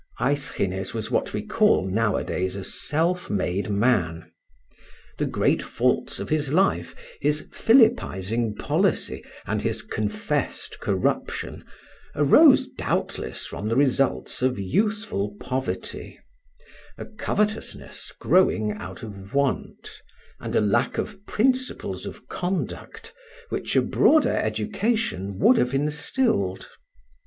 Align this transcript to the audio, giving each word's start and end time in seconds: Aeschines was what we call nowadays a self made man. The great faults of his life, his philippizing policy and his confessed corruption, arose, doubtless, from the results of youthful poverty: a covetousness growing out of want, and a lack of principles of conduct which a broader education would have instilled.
Aeschines 0.19 0.95
was 0.95 1.11
what 1.11 1.31
we 1.31 1.43
call 1.45 1.85
nowadays 1.85 2.55
a 2.55 2.63
self 2.63 3.29
made 3.29 3.69
man. 3.69 4.31
The 5.19 5.27
great 5.27 5.61
faults 5.61 6.19
of 6.19 6.29
his 6.29 6.51
life, 6.51 6.95
his 7.21 7.47
philippizing 7.51 8.55
policy 8.55 9.23
and 9.45 9.61
his 9.61 9.83
confessed 9.83 10.79
corruption, 10.79 11.63
arose, 12.15 12.65
doubtless, 12.65 13.45
from 13.45 13.69
the 13.69 13.75
results 13.75 14.41
of 14.41 14.57
youthful 14.57 15.35
poverty: 15.39 16.17
a 16.97 17.05
covetousness 17.05 18.11
growing 18.19 18.71
out 18.71 19.03
of 19.03 19.35
want, 19.35 20.01
and 20.39 20.55
a 20.55 20.61
lack 20.61 20.97
of 20.97 21.23
principles 21.27 22.07
of 22.07 22.27
conduct 22.27 23.13
which 23.49 23.75
a 23.75 23.83
broader 23.83 24.33
education 24.35 25.37
would 25.37 25.57
have 25.57 25.75
instilled. 25.75 26.69